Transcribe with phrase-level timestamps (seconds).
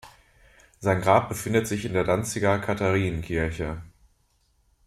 [0.79, 3.83] Sein Grab befindet sich in der Danziger Katharinenkirche.